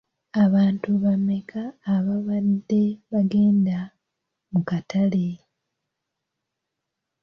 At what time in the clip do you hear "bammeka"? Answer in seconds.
1.03-1.61